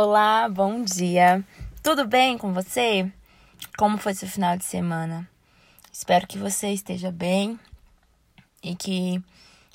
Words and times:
Olá, 0.00 0.48
bom 0.48 0.84
dia. 0.84 1.44
Tudo 1.82 2.06
bem 2.06 2.38
com 2.38 2.52
você? 2.52 3.10
Como 3.76 3.98
foi 3.98 4.14
seu 4.14 4.28
final 4.28 4.56
de 4.56 4.64
semana? 4.64 5.28
Espero 5.92 6.24
que 6.24 6.38
você 6.38 6.68
esteja 6.68 7.10
bem 7.10 7.58
e 8.62 8.76
que 8.76 9.20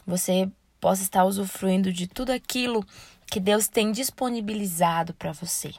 você 0.08 0.50
possa 0.80 1.04
estar 1.04 1.26
usufruindo 1.26 1.92
de 1.92 2.08
tudo 2.08 2.32
aquilo 2.32 2.86
que 3.28 3.38
Deus 3.38 3.68
tem 3.68 3.92
disponibilizado 3.92 5.14
para 5.14 5.34
você. 5.34 5.74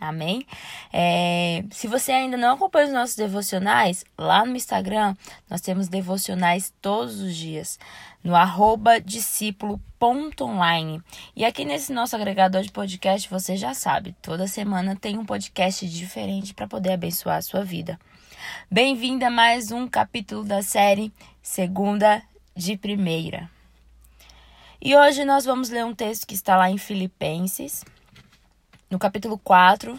Amém? 0.00 0.46
É, 0.90 1.62
se 1.70 1.86
você 1.86 2.10
ainda 2.10 2.38
não 2.38 2.54
acompanha 2.54 2.86
os 2.86 2.92
nossos 2.92 3.16
devocionais, 3.16 4.02
lá 4.16 4.46
no 4.46 4.56
Instagram 4.56 5.14
nós 5.48 5.60
temos 5.60 5.88
devocionais 5.88 6.72
todos 6.80 7.20
os 7.20 7.36
dias, 7.36 7.78
no 8.24 8.34
arroba 8.34 8.98
discípulo.online. 8.98 11.02
E 11.36 11.44
aqui 11.44 11.66
nesse 11.66 11.92
nosso 11.92 12.16
agregador 12.16 12.62
de 12.62 12.72
podcast, 12.72 13.28
você 13.28 13.58
já 13.58 13.74
sabe, 13.74 14.16
toda 14.22 14.46
semana 14.46 14.96
tem 14.96 15.18
um 15.18 15.26
podcast 15.26 15.86
diferente 15.86 16.54
para 16.54 16.66
poder 16.66 16.92
abençoar 16.92 17.36
a 17.36 17.42
sua 17.42 17.62
vida. 17.62 18.00
Bem-vinda 18.70 19.26
a 19.26 19.30
mais 19.30 19.70
um 19.70 19.86
capítulo 19.86 20.44
da 20.44 20.62
série 20.62 21.12
Segunda 21.42 22.22
de 22.56 22.74
Primeira. 22.74 23.50
E 24.80 24.96
hoje 24.96 25.26
nós 25.26 25.44
vamos 25.44 25.68
ler 25.68 25.84
um 25.84 25.94
texto 25.94 26.26
que 26.26 26.32
está 26.32 26.56
lá 26.56 26.70
em 26.70 26.78
Filipenses 26.78 27.84
no 28.90 28.98
capítulo 28.98 29.38
4. 29.38 29.98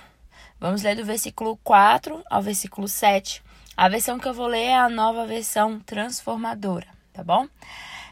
Vamos 0.59 0.83
ler 0.83 0.97
do 0.97 1.05
versículo 1.05 1.57
4 1.63 2.21
ao 2.29 2.41
versículo 2.41 2.87
7. 2.87 3.41
A 3.75 3.87
versão 3.87 4.19
que 4.19 4.27
eu 4.27 4.33
vou 4.33 4.47
ler 4.47 4.65
é 4.65 4.77
a 4.77 4.89
nova 4.89 5.25
versão 5.25 5.79
transformadora, 5.79 6.87
tá 7.13 7.23
bom? 7.23 7.47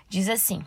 Diz 0.08 0.30
assim: 0.30 0.64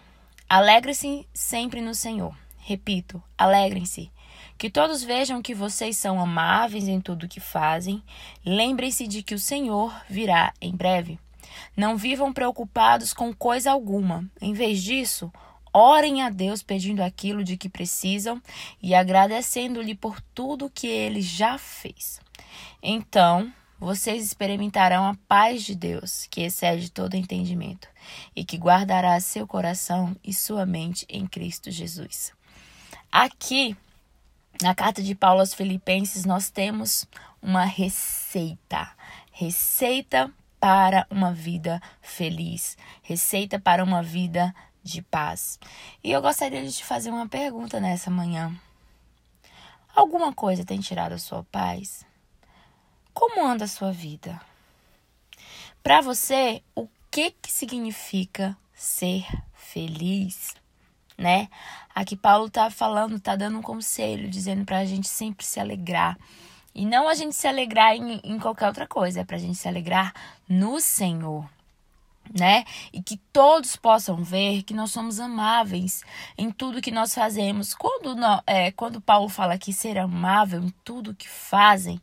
Alegre-se 0.49 1.27
sempre 1.33 1.81
no 1.81 1.95
Senhor. 1.95 2.37
Repito, 2.59 3.21
alegrem-se. 3.37 4.13
Que 4.59 4.71
todos 4.71 5.03
vejam 5.03 5.43
que 5.43 5.55
vocês 5.55 5.97
são 5.97 6.21
amáveis 6.21 6.87
em 6.87 7.01
tudo 7.01 7.27
que 7.27 7.41
fazem. 7.41 8.03
Lembrem-se 8.45 9.09
de 9.09 9.23
que 9.23 9.35
o 9.35 9.39
Senhor 9.39 9.93
virá 10.09 10.53
em 10.61 10.77
breve. 10.77 11.19
Não 11.77 11.97
vivam 11.97 12.33
preocupados 12.33 13.13
com 13.13 13.35
coisa 13.35 13.73
alguma. 13.73 14.25
Em 14.41 14.53
vez 14.53 14.83
disso, 14.83 15.33
Orem 15.73 16.23
a 16.23 16.29
Deus 16.29 16.63
pedindo 16.63 17.03
aquilo 17.03 17.43
de 17.43 17.57
que 17.57 17.69
precisam 17.69 18.43
e 18.83 18.95
agradecendo-lhe 18.95 19.95
por 19.95 20.21
tudo 20.35 20.71
que 20.71 20.87
ele 20.87 21.23
já 21.23 21.57
fez. 21.57 22.21
Então, 22.83 23.53
vocês 23.79 24.25
experimentarão 24.25 25.05
a 25.05 25.17
paz 25.27 25.65
de 25.65 25.75
Deus, 25.75 26.29
que 26.31 26.43
excede 26.43 26.91
todo 26.91 27.17
entendimento, 27.17 27.89
e 28.37 28.45
que 28.45 28.57
guardará 28.57 29.19
seu 29.19 29.47
coração 29.47 30.15
e 30.23 30.33
sua 30.33 30.65
mente 30.65 31.05
em 31.09 31.27
Cristo 31.27 31.71
Jesus. 31.71 32.33
Aqui, 33.11 33.77
na 34.61 34.75
carta 34.75 35.03
de 35.03 35.15
Paulo 35.15 35.41
aos 35.41 35.53
Filipenses, 35.53 36.25
nós 36.25 36.49
temos 36.49 37.07
uma 37.43 37.65
receita. 37.65 38.89
Receita 39.33 40.31
para 40.61 41.05
uma 41.11 41.33
vida 41.33 41.83
feliz, 42.01 42.79
receita 43.03 43.59
para 43.59 43.83
uma 43.83 44.01
vida 44.01 44.55
de 44.83 45.03
paz. 45.03 45.59
E 46.03 46.11
eu 46.11 46.21
gostaria 46.21 46.63
de 46.63 46.73
te 46.73 46.85
fazer 46.85 47.11
uma 47.11 47.29
pergunta 47.29 47.79
nessa 47.79 48.11
manhã. 48.11 48.55
Alguma 49.95 50.33
coisa 50.33 50.65
tem 50.65 50.81
tirado 50.81 51.13
a 51.13 51.19
sua 51.19 51.45
paz? 51.45 52.05
Como 53.13 53.47
anda 53.47 53.65
a 53.65 53.69
sua 53.69 53.93
vida? 53.93 54.41
Para 55.83 56.01
você, 56.01 56.63
o 56.75 56.89
que 57.11 57.31
que 57.31 57.53
significa 57.53 58.57
ser 58.75 59.27
feliz? 59.55 60.55
Né? 61.19 61.49
Aqui 61.95 62.17
Paulo 62.17 62.49
tá 62.49 62.71
falando, 62.71 63.21
tá 63.21 63.37
dando 63.37 63.59
um 63.59 63.63
conselho, 63.63 64.31
dizendo 64.31 64.65
para 64.65 64.79
a 64.79 64.85
gente 64.85 65.09
sempre 65.09 65.45
se 65.45 65.61
alegrar. 65.61 66.19
E 66.75 66.87
não 66.87 67.07
a 67.07 67.15
gente 67.15 67.37
se 67.37 67.47
alegrar 67.47 67.95
em, 67.95 68.19
em 68.25 68.39
qualquer 68.39 68.67
outra 68.67 68.87
coisa, 68.87 69.21
é 69.21 69.25
para 69.25 69.37
a 69.37 69.41
gente 69.41 69.57
se 69.57 69.69
alegrar 69.69 70.15
no 70.49 70.81
Senhor 70.81 71.47
né? 72.31 72.65
E 72.93 73.03
que 73.03 73.17
todos 73.33 73.77
possam 73.77 74.23
ver 74.23 74.63
que 74.63 74.75
nós 74.75 74.91
somos 74.91 75.21
amáveis 75.21 76.03
em 76.37 76.51
tudo 76.51 76.83
que 76.83 76.91
nós 76.91 77.15
fazemos. 77.15 77.75
Quando, 77.75 78.17
é, 78.47 78.71
quando 78.73 79.01
Paulo 79.01 79.29
fala 79.29 79.59
que 79.59 79.73
ser 79.73 79.99
amável 79.99 80.63
em 80.63 80.73
tudo 80.85 81.15
que 81.15 81.29
fazem, 81.29 82.01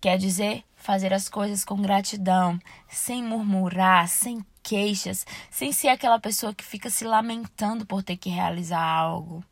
quer 0.00 0.18
dizer 0.18 0.64
fazer 0.76 1.12
as 1.12 1.28
coisas 1.28 1.64
com 1.64 1.82
gratidão, 1.82 2.58
sem 2.88 3.22
murmurar, 3.22 4.08
sem 4.08 4.44
queixas, 4.62 5.26
sem 5.50 5.72
ser 5.72 5.88
aquela 5.88 6.20
pessoa 6.20 6.54
que 6.54 6.64
fica 6.64 6.88
se 6.88 7.04
lamentando 7.04 7.84
por 7.84 8.02
ter 8.02 8.16
que 8.16 8.28
realizar 8.28 8.82
algo. 8.82 9.44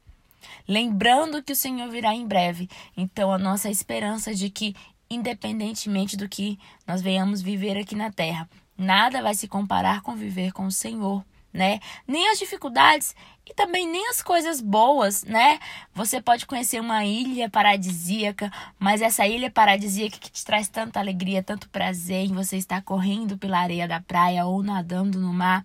Lembrando 0.69 1.43
que 1.43 1.53
o 1.53 1.56
Senhor 1.56 1.88
virá 1.91 2.15
em 2.15 2.27
breve. 2.27 2.69
Então, 2.97 3.33
a 3.33 3.38
nossa 3.38 3.71
esperança 3.71 4.34
de 4.34 4.50
que, 4.50 4.75
independentemente 5.10 6.16
do 6.16 6.28
que 6.28 6.59
nós 6.87 7.03
venhamos 7.03 7.43
viver 7.43 7.77
aqui 7.77 7.94
na 7.94 8.10
terra, 8.10 8.48
Nada 8.76 9.22
vai 9.22 9.34
se 9.34 9.48
comparar 9.48 10.03
com 10.03 10.14
viver 10.14 10.53
com 10.53 10.66
o 10.66 10.72
Senhor, 10.72 11.25
né? 11.53 11.81
Nem 12.06 12.28
as 12.28 12.38
dificuldades 12.38 13.14
e 13.48 13.54
também 13.54 13.88
nem 13.88 14.09
as 14.09 14.20
coisas 14.20 14.60
boas, 14.60 15.25
né? 15.25 15.59
Você 15.94 16.20
pode 16.20 16.44
conhecer 16.47 16.81
uma 16.81 17.04
ilha 17.04 17.48
paradisíaca, 17.48 18.53
mas 18.78 19.00
essa 19.00 19.26
ilha 19.26 19.50
paradisíaca 19.50 20.19
que 20.19 20.31
te 20.31 20.44
traz 20.44 20.69
tanta 20.69 21.00
alegria, 21.00 21.42
tanto 21.42 21.69
prazer 21.70 22.26
em 22.26 22.34
você 22.34 22.56
estar 22.56 22.82
correndo 22.82 23.38
pela 23.38 23.60
areia 23.60 23.88
da 23.88 24.00
praia 24.00 24.44
ou 24.44 24.62
nadando 24.62 25.20
no 25.20 25.32
mar, 25.32 25.65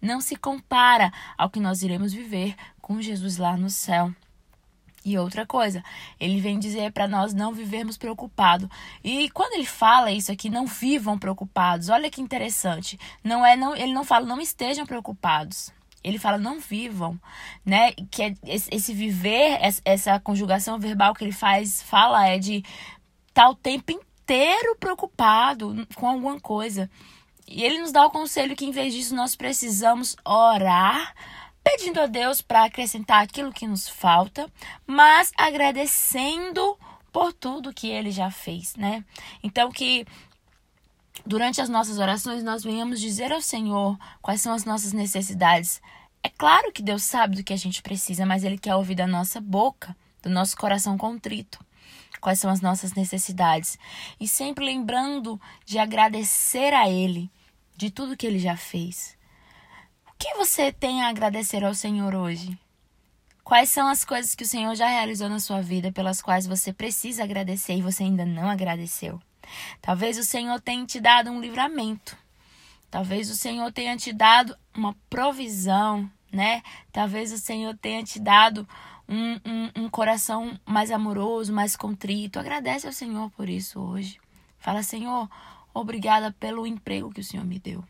não 0.00 0.20
se 0.20 0.36
compara 0.36 1.12
ao 1.36 1.48
que 1.50 1.58
nós 1.58 1.82
iremos 1.82 2.12
viver 2.12 2.54
com 2.80 3.00
Jesus 3.00 3.38
lá 3.38 3.56
no 3.56 3.70
céu. 3.70 4.12
E 5.04 5.18
outra 5.18 5.44
coisa, 5.44 5.82
ele 6.18 6.40
vem 6.40 6.58
dizer 6.58 6.92
para 6.92 7.08
nós 7.08 7.34
não 7.34 7.52
vivermos 7.52 7.96
preocupados. 7.96 8.68
E 9.02 9.28
quando 9.30 9.54
ele 9.54 9.66
fala 9.66 10.12
isso 10.12 10.30
aqui, 10.30 10.48
não 10.48 10.66
vivam 10.66 11.18
preocupados. 11.18 11.88
Olha 11.88 12.10
que 12.10 12.20
interessante. 12.20 12.98
Não 13.22 13.44
é 13.44 13.56
não, 13.56 13.74
ele 13.74 13.92
não 13.92 14.04
fala 14.04 14.24
não 14.26 14.40
estejam 14.40 14.86
preocupados. 14.86 15.72
Ele 16.04 16.18
fala 16.18 16.38
não 16.38 16.60
vivam, 16.60 17.18
né? 17.64 17.92
Que 18.10 18.22
é 18.22 18.34
esse 18.46 18.92
viver, 18.92 19.58
essa 19.84 20.18
conjugação 20.20 20.78
verbal 20.78 21.14
que 21.14 21.24
ele 21.24 21.32
faz, 21.32 21.82
fala 21.82 22.26
é 22.26 22.38
de 22.38 22.56
estar 23.28 23.44
tá 23.44 23.50
o 23.50 23.54
tempo 23.54 23.92
inteiro 23.92 24.76
preocupado 24.78 25.86
com 25.94 26.06
alguma 26.06 26.40
coisa. 26.40 26.88
E 27.46 27.62
ele 27.62 27.80
nos 27.80 27.92
dá 27.92 28.06
o 28.06 28.10
conselho 28.10 28.56
que 28.56 28.64
em 28.64 28.70
vez 28.70 28.94
disso 28.94 29.14
nós 29.14 29.36
precisamos 29.36 30.16
orar 30.24 31.14
pedindo 31.62 32.00
a 32.00 32.06
Deus 32.06 32.40
para 32.40 32.64
acrescentar 32.64 33.22
aquilo 33.22 33.52
que 33.52 33.66
nos 33.66 33.88
falta, 33.88 34.50
mas 34.86 35.32
agradecendo 35.36 36.76
por 37.12 37.32
tudo 37.32 37.74
que 37.74 37.88
ele 37.88 38.10
já 38.10 38.30
fez, 38.30 38.74
né? 38.76 39.04
Então 39.42 39.70
que 39.70 40.06
durante 41.24 41.60
as 41.60 41.68
nossas 41.68 41.98
orações 41.98 42.42
nós 42.42 42.64
venhamos 42.64 43.00
dizer 43.00 43.32
ao 43.32 43.40
Senhor 43.40 43.98
quais 44.20 44.40
são 44.40 44.52
as 44.52 44.64
nossas 44.64 44.92
necessidades. 44.92 45.80
É 46.22 46.28
claro 46.28 46.72
que 46.72 46.82
Deus 46.82 47.02
sabe 47.02 47.36
do 47.36 47.44
que 47.44 47.52
a 47.52 47.58
gente 47.58 47.82
precisa, 47.82 48.24
mas 48.24 48.44
ele 48.44 48.58
quer 48.58 48.74
ouvir 48.74 48.94
da 48.94 49.06
nossa 49.06 49.40
boca, 49.40 49.96
do 50.22 50.30
nosso 50.30 50.56
coração 50.56 50.96
contrito. 50.96 51.58
Quais 52.20 52.38
são 52.38 52.50
as 52.50 52.60
nossas 52.60 52.94
necessidades? 52.94 53.76
E 54.20 54.28
sempre 54.28 54.64
lembrando 54.64 55.40
de 55.66 55.76
agradecer 55.78 56.72
a 56.72 56.88
Ele 56.88 57.28
de 57.76 57.90
tudo 57.90 58.16
que 58.16 58.24
Ele 58.24 58.38
já 58.38 58.56
fez 58.56 59.16
que 60.22 60.34
você 60.34 60.70
tem 60.70 61.02
a 61.02 61.08
agradecer 61.08 61.64
ao 61.64 61.74
Senhor 61.74 62.14
hoje? 62.14 62.56
Quais 63.42 63.70
são 63.70 63.88
as 63.88 64.04
coisas 64.04 64.36
que 64.36 64.44
o 64.44 64.46
Senhor 64.46 64.72
já 64.76 64.86
realizou 64.86 65.28
na 65.28 65.40
sua 65.40 65.60
vida 65.60 65.90
pelas 65.90 66.22
quais 66.22 66.46
você 66.46 66.72
precisa 66.72 67.24
agradecer 67.24 67.74
e 67.74 67.82
você 67.82 68.04
ainda 68.04 68.24
não 68.24 68.48
agradeceu? 68.48 69.20
Talvez 69.80 70.16
o 70.16 70.22
Senhor 70.22 70.60
tenha 70.60 70.86
te 70.86 71.00
dado 71.00 71.28
um 71.28 71.40
livramento. 71.40 72.16
Talvez 72.88 73.30
o 73.30 73.34
Senhor 73.34 73.72
tenha 73.72 73.96
te 73.96 74.12
dado 74.12 74.56
uma 74.72 74.94
provisão, 75.10 76.08
né? 76.30 76.62
Talvez 76.92 77.32
o 77.32 77.38
Senhor 77.38 77.76
tenha 77.78 78.04
te 78.04 78.20
dado 78.20 78.64
um, 79.08 79.32
um, 79.44 79.84
um 79.84 79.90
coração 79.90 80.56
mais 80.64 80.92
amoroso, 80.92 81.52
mais 81.52 81.74
contrito. 81.74 82.38
Agradece 82.38 82.86
ao 82.86 82.92
Senhor 82.92 83.28
por 83.32 83.48
isso 83.48 83.80
hoje. 83.80 84.20
Fala, 84.56 84.84
Senhor, 84.84 85.28
obrigada 85.74 86.30
pelo 86.38 86.64
emprego 86.64 87.10
que 87.10 87.20
o 87.20 87.24
Senhor 87.24 87.44
me 87.44 87.58
deu. 87.58 87.82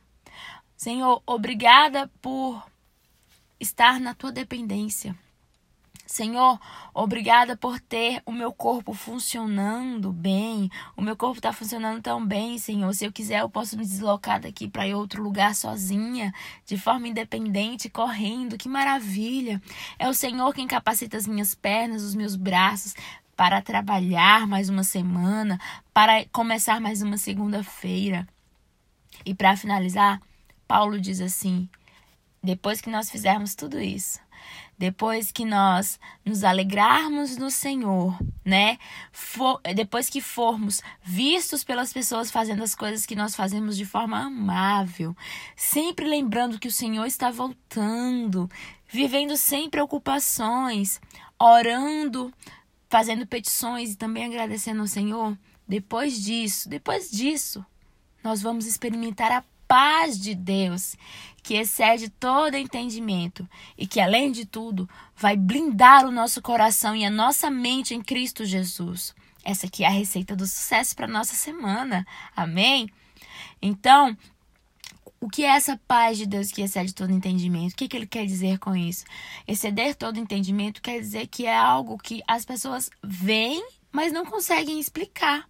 Senhor, 0.82 1.22
obrigada 1.24 2.10
por 2.20 2.60
estar 3.60 4.00
na 4.00 4.14
tua 4.14 4.32
dependência. 4.32 5.14
Senhor, 6.04 6.58
obrigada 6.92 7.56
por 7.56 7.78
ter 7.78 8.20
o 8.26 8.32
meu 8.32 8.52
corpo 8.52 8.92
funcionando 8.92 10.10
bem. 10.10 10.68
O 10.96 11.00
meu 11.00 11.16
corpo 11.16 11.38
está 11.38 11.52
funcionando 11.52 12.02
tão 12.02 12.26
bem, 12.26 12.58
Senhor. 12.58 12.92
Se 12.94 13.04
eu 13.04 13.12
quiser, 13.12 13.42
eu 13.42 13.48
posso 13.48 13.78
me 13.78 13.84
deslocar 13.84 14.40
daqui 14.40 14.68
para 14.68 14.96
outro 14.96 15.22
lugar 15.22 15.54
sozinha, 15.54 16.34
de 16.66 16.76
forma 16.76 17.06
independente, 17.06 17.88
correndo. 17.88 18.58
Que 18.58 18.68
maravilha! 18.68 19.62
É 20.00 20.08
o 20.08 20.14
Senhor 20.14 20.52
quem 20.52 20.66
capacita 20.66 21.16
as 21.16 21.28
minhas 21.28 21.54
pernas, 21.54 22.02
os 22.02 22.16
meus 22.16 22.34
braços 22.34 22.92
para 23.36 23.62
trabalhar 23.62 24.48
mais 24.48 24.68
uma 24.68 24.82
semana, 24.82 25.60
para 25.94 26.24
começar 26.32 26.80
mais 26.80 27.02
uma 27.02 27.18
segunda-feira. 27.18 28.26
E 29.24 29.32
para 29.32 29.56
finalizar, 29.56 30.20
Paulo 30.72 30.98
diz 30.98 31.20
assim: 31.20 31.68
depois 32.42 32.80
que 32.80 32.88
nós 32.88 33.10
fizermos 33.10 33.54
tudo 33.54 33.78
isso, 33.78 34.18
depois 34.78 35.30
que 35.30 35.44
nós 35.44 36.00
nos 36.24 36.44
alegrarmos 36.44 37.36
no 37.36 37.50
Senhor, 37.50 38.18
né? 38.42 38.78
For, 39.12 39.60
depois 39.74 40.08
que 40.08 40.22
formos 40.22 40.80
vistos 41.02 41.62
pelas 41.62 41.92
pessoas 41.92 42.30
fazendo 42.30 42.62
as 42.62 42.74
coisas 42.74 43.04
que 43.04 43.14
nós 43.14 43.36
fazemos 43.36 43.76
de 43.76 43.84
forma 43.84 44.18
amável, 44.18 45.14
sempre 45.54 46.08
lembrando 46.08 46.58
que 46.58 46.68
o 46.68 46.72
Senhor 46.72 47.04
está 47.04 47.30
voltando, 47.30 48.48
vivendo 48.88 49.36
sem 49.36 49.68
preocupações, 49.68 51.02
orando, 51.38 52.32
fazendo 52.88 53.26
petições 53.26 53.92
e 53.92 53.96
também 53.96 54.24
agradecendo 54.24 54.80
ao 54.80 54.86
Senhor. 54.86 55.36
Depois 55.68 56.18
disso, 56.18 56.66
depois 56.66 57.10
disso, 57.10 57.62
nós 58.24 58.40
vamos 58.40 58.64
experimentar 58.64 59.30
a 59.32 59.44
paz 59.72 60.20
de 60.20 60.34
Deus, 60.34 60.96
que 61.42 61.54
excede 61.54 62.10
todo 62.10 62.58
entendimento 62.58 63.48
e 63.78 63.86
que, 63.86 64.00
além 64.00 64.30
de 64.30 64.44
tudo, 64.44 64.86
vai 65.16 65.34
blindar 65.34 66.04
o 66.04 66.10
nosso 66.10 66.42
coração 66.42 66.94
e 66.94 67.06
a 67.06 67.10
nossa 67.10 67.50
mente 67.50 67.94
em 67.94 68.02
Cristo 68.02 68.44
Jesus. 68.44 69.14
Essa 69.42 69.66
aqui 69.66 69.82
é 69.82 69.86
a 69.86 69.90
receita 69.90 70.36
do 70.36 70.46
sucesso 70.46 70.94
para 70.94 71.08
nossa 71.08 71.34
semana. 71.34 72.06
Amém? 72.36 72.86
Então, 73.62 74.14
o 75.18 75.26
que 75.26 75.42
é 75.42 75.56
essa 75.56 75.80
paz 75.88 76.18
de 76.18 76.26
Deus 76.26 76.52
que 76.52 76.60
excede 76.60 76.94
todo 76.94 77.10
entendimento? 77.10 77.72
O 77.72 77.76
que, 77.76 77.88
que 77.88 77.96
ele 77.96 78.06
quer 78.06 78.26
dizer 78.26 78.58
com 78.58 78.76
isso? 78.76 79.06
Exceder 79.48 79.94
todo 79.94 80.20
entendimento 80.20 80.82
quer 80.82 81.00
dizer 81.00 81.28
que 81.28 81.46
é 81.46 81.56
algo 81.56 81.96
que 81.96 82.22
as 82.28 82.44
pessoas 82.44 82.90
veem, 83.02 83.66
mas 83.90 84.12
não 84.12 84.26
conseguem 84.26 84.78
explicar. 84.78 85.48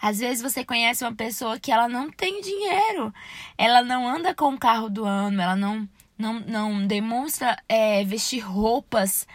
Às 0.00 0.18
vezes 0.18 0.42
você 0.42 0.64
conhece 0.64 1.04
uma 1.04 1.14
pessoa 1.14 1.58
que 1.58 1.70
ela 1.70 1.88
não 1.88 2.10
tem 2.10 2.40
dinheiro, 2.40 3.12
ela 3.58 3.82
não 3.82 4.08
anda 4.08 4.34
com 4.34 4.54
o 4.54 4.58
carro 4.58 4.88
do 4.88 5.04
ano, 5.04 5.40
ela 5.40 5.56
não 5.56 5.88
não, 6.20 6.38
não 6.40 6.86
demonstra 6.86 7.56
é, 7.68 8.04
vestir 8.04 8.40
roupas, 8.40 9.26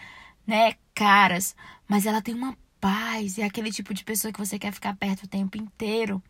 né, 0.46 0.76
caras, 0.94 1.56
mas 1.88 2.06
ela 2.06 2.22
tem 2.22 2.36
uma 2.36 2.56
paz, 2.80 3.40
é 3.40 3.44
aquele 3.44 3.72
tipo 3.72 3.94
de 3.94 4.04
pessoa 4.04 4.32
que 4.32 4.40
você 4.40 4.60
quer 4.60 4.72
ficar 4.72 4.96
perto 4.96 5.24
o 5.24 5.28
tempo 5.28 5.58
inteiro, 5.58 6.22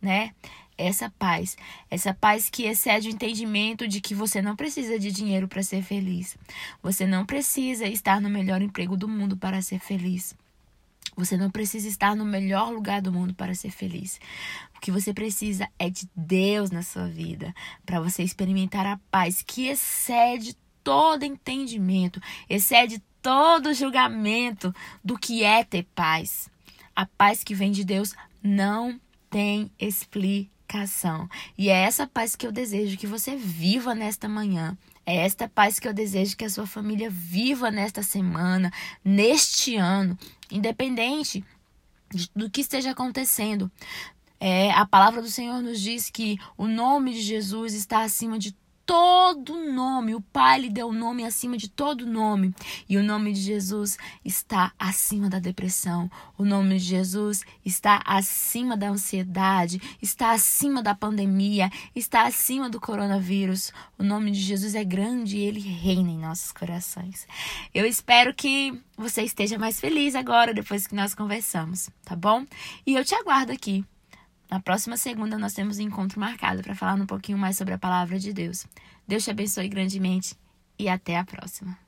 né? 0.00 0.32
Essa 0.76 1.08
paz, 1.18 1.56
essa 1.88 2.12
paz 2.12 2.50
que 2.50 2.64
excede 2.64 3.08
o 3.08 3.12
entendimento 3.12 3.88
de 3.88 4.00
que 4.00 4.14
você 4.14 4.42
não 4.42 4.56
precisa 4.56 4.98
de 4.98 5.10
dinheiro 5.10 5.48
para 5.48 5.62
ser 5.62 5.82
feliz. 5.82 6.36
Você 6.82 7.06
não 7.06 7.24
precisa 7.24 7.86
estar 7.86 8.20
no 8.20 8.28
melhor 8.28 8.60
emprego 8.60 8.96
do 8.96 9.08
mundo 9.08 9.36
para 9.36 9.62
ser 9.62 9.78
feliz. 9.78 10.36
Você 11.16 11.36
não 11.36 11.50
precisa 11.50 11.86
estar 11.86 12.16
no 12.16 12.24
melhor 12.24 12.72
lugar 12.72 13.00
do 13.00 13.12
mundo 13.12 13.34
para 13.34 13.54
ser 13.54 13.70
feliz. 13.70 14.18
O 14.76 14.80
que 14.80 14.90
você 14.90 15.14
precisa 15.14 15.68
é 15.78 15.88
de 15.88 16.08
Deus 16.14 16.70
na 16.70 16.82
sua 16.82 17.06
vida, 17.06 17.54
para 17.86 18.00
você 18.00 18.22
experimentar 18.22 18.84
a 18.86 18.98
paz 19.10 19.42
que 19.42 19.68
excede 19.68 20.56
todo 20.82 21.24
entendimento, 21.24 22.20
excede 22.48 23.02
todo 23.22 23.72
julgamento 23.72 24.74
do 25.02 25.16
que 25.18 25.42
é 25.42 25.64
ter 25.64 25.84
paz. 25.94 26.50
A 26.94 27.06
paz 27.06 27.42
que 27.42 27.54
vem 27.54 27.72
de 27.72 27.84
Deus 27.84 28.14
não 28.42 29.00
tem 29.30 29.70
explicação. 29.80 31.28
E 31.56 31.70
é 31.70 31.82
essa 31.82 32.06
paz 32.06 32.36
que 32.36 32.46
eu 32.46 32.52
desejo 32.52 32.98
que 32.98 33.06
você 33.06 33.34
viva 33.34 33.94
nesta 33.94 34.28
manhã. 34.28 34.76
É 35.06 35.16
esta 35.16 35.48
paz 35.48 35.78
que 35.78 35.86
eu 35.86 35.92
desejo 35.92 36.36
que 36.36 36.44
a 36.44 36.50
sua 36.50 36.66
família 36.66 37.10
viva 37.10 37.70
nesta 37.70 38.02
semana, 38.02 38.72
neste 39.04 39.76
ano, 39.76 40.18
independente 40.50 41.44
do 42.34 42.48
que 42.48 42.60
esteja 42.60 42.92
acontecendo. 42.92 43.70
É, 44.40 44.70
a 44.72 44.86
palavra 44.86 45.20
do 45.20 45.30
Senhor 45.30 45.62
nos 45.62 45.80
diz 45.80 46.10
que 46.10 46.38
o 46.56 46.66
nome 46.66 47.12
de 47.12 47.20
Jesus 47.20 47.74
está 47.74 48.02
acima 48.02 48.38
de 48.38 48.54
todo 48.86 49.72
nome. 49.72 50.14
O 50.14 50.20
Pai 50.20 50.60
lhe 50.60 50.70
deu 50.70 50.88
o 50.88 50.92
nome 50.92 51.24
acima 51.24 51.56
de 51.56 51.68
todo 51.68 52.06
nome. 52.06 52.54
E 52.88 52.96
o 52.96 53.02
nome 53.02 53.32
de 53.32 53.40
Jesus 53.40 53.98
está 54.24 54.72
acima 54.78 55.28
da 55.28 55.38
depressão. 55.38 56.10
O 56.36 56.44
nome 56.44 56.78
de 56.78 56.84
Jesus 56.84 57.42
está 57.64 58.02
acima 58.04 58.76
da 58.76 58.88
ansiedade, 58.88 59.80
está 60.00 60.32
acima 60.32 60.82
da 60.82 60.94
pandemia, 60.94 61.70
está 61.94 62.26
acima 62.26 62.68
do 62.68 62.80
coronavírus. 62.80 63.72
O 63.98 64.02
nome 64.02 64.30
de 64.30 64.40
Jesus 64.40 64.74
é 64.74 64.84
grande 64.84 65.38
e 65.38 65.42
ele 65.42 65.60
reina 65.60 66.10
em 66.10 66.18
nossos 66.18 66.52
corações. 66.52 67.26
Eu 67.74 67.86
espero 67.86 68.34
que 68.34 68.78
você 68.96 69.22
esteja 69.22 69.58
mais 69.58 69.80
feliz 69.80 70.14
agora 70.14 70.54
depois 70.54 70.86
que 70.86 70.94
nós 70.94 71.14
conversamos, 71.14 71.90
tá 72.04 72.14
bom? 72.14 72.44
E 72.86 72.94
eu 72.94 73.04
te 73.04 73.14
aguardo 73.14 73.52
aqui 73.52 73.84
na 74.50 74.60
próxima 74.60 74.96
segunda 74.96 75.38
nós 75.38 75.52
temos 75.52 75.78
um 75.78 75.82
encontro 75.82 76.20
marcado 76.20 76.62
para 76.62 76.74
falar 76.74 76.94
um 76.94 77.06
pouquinho 77.06 77.38
mais 77.38 77.56
sobre 77.56 77.74
a 77.74 77.78
palavra 77.78 78.18
de 78.18 78.32
Deus. 78.32 78.66
Deus 79.06 79.24
te 79.24 79.30
abençoe 79.30 79.68
grandemente 79.68 80.36
e 80.78 80.88
até 80.88 81.18
a 81.18 81.24
próxima. 81.24 81.83